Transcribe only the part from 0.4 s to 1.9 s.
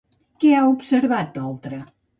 Què ha asseverat Oltra?